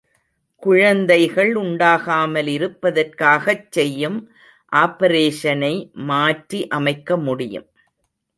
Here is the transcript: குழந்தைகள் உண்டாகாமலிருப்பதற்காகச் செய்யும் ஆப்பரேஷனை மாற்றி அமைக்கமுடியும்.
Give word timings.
குழந்தைகள் 0.63 1.55
உண்டாகாமலிருப்பதற்காகச் 1.55 3.69
செய்யும் 3.69 4.29
ஆப்பரேஷனை 4.71 5.73
மாற்றி 6.09 6.59
அமைக்கமுடியும். 6.75 7.67